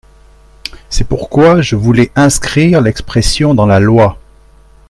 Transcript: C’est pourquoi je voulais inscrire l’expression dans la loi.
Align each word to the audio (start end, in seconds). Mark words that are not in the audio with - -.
C’est 0.89 1.07
pourquoi 1.07 1.61
je 1.61 1.75
voulais 1.75 2.11
inscrire 2.15 2.81
l’expression 2.81 3.53
dans 3.53 3.67
la 3.67 3.79
loi. 3.79 4.17